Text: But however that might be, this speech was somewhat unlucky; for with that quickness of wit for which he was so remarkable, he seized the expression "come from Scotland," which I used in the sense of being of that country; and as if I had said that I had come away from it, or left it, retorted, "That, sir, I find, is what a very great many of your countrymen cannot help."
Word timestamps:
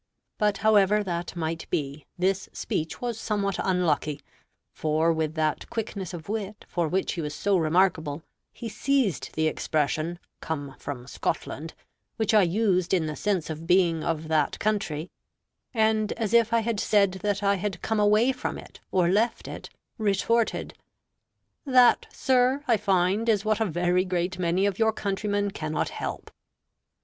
But 0.39 0.57
however 0.65 1.03
that 1.03 1.35
might 1.35 1.69
be, 1.69 2.07
this 2.17 2.49
speech 2.53 3.01
was 3.01 3.19
somewhat 3.19 3.57
unlucky; 3.63 4.19
for 4.73 5.13
with 5.13 5.35
that 5.35 5.69
quickness 5.69 6.11
of 6.11 6.27
wit 6.27 6.65
for 6.67 6.87
which 6.87 7.11
he 7.13 7.21
was 7.21 7.35
so 7.35 7.55
remarkable, 7.55 8.23
he 8.51 8.67
seized 8.67 9.31
the 9.35 9.45
expression 9.45 10.17
"come 10.39 10.73
from 10.79 11.05
Scotland," 11.05 11.75
which 12.15 12.33
I 12.33 12.41
used 12.41 12.95
in 12.95 13.05
the 13.05 13.15
sense 13.15 13.51
of 13.51 13.67
being 13.67 14.03
of 14.03 14.27
that 14.27 14.57
country; 14.57 15.11
and 15.71 16.13
as 16.13 16.33
if 16.33 16.51
I 16.51 16.61
had 16.61 16.79
said 16.79 17.19
that 17.21 17.43
I 17.43 17.53
had 17.57 17.83
come 17.83 17.99
away 17.99 18.31
from 18.31 18.57
it, 18.57 18.79
or 18.91 19.07
left 19.07 19.47
it, 19.47 19.69
retorted, 19.99 20.73
"That, 21.63 22.07
sir, 22.11 22.63
I 22.67 22.75
find, 22.75 23.29
is 23.29 23.45
what 23.45 23.59
a 23.61 23.65
very 23.67 24.03
great 24.05 24.39
many 24.39 24.65
of 24.65 24.79
your 24.79 24.93
countrymen 24.93 25.51
cannot 25.51 25.89
help." 25.89 26.31